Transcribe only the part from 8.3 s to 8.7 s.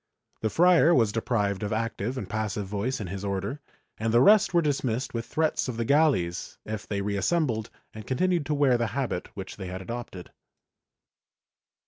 to